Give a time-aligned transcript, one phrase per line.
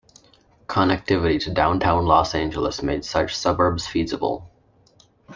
[0.65, 4.49] Connectivity to Downtown Los Angeles made such suburbs feasible.